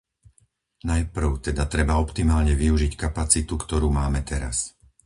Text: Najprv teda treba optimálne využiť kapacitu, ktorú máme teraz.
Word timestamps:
Najprv 0.91 1.29
teda 1.53 1.63
treba 1.73 1.93
optimálne 2.05 2.53
využiť 2.63 2.91
kapacitu, 3.03 3.53
ktorú 3.63 3.87
máme 3.99 4.21
teraz. 4.31 4.57